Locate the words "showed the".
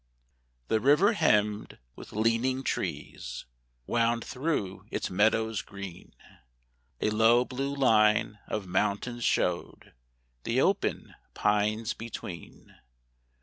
9.23-10.59